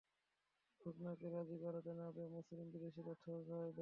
[0.81, 3.69] রুকানাকে রাজি করাতে না পেরে মুসলিম বিদ্বেষীরা থ হয়ে যায়।